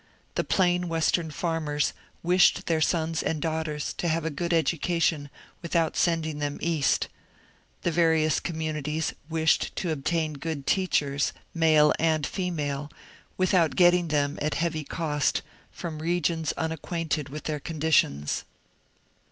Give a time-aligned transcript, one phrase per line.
[0.33, 1.93] The plain western farmers
[2.23, 5.29] wished their sons and daughters to have a good education
[5.61, 7.07] without sending them East;
[7.83, 12.89] the various communities wished to obtain good teachers, male and female,
[13.37, 18.43] without getting them at heavy cost from regions un acquainted with their conditions.